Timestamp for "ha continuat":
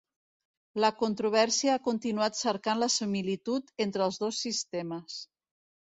1.75-2.41